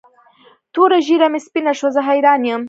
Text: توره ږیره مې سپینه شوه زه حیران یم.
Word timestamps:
توره 0.73 0.99
ږیره 1.07 1.27
مې 1.31 1.39
سپینه 1.47 1.73
شوه 1.79 1.89
زه 1.95 2.01
حیران 2.09 2.41
یم. 2.47 2.59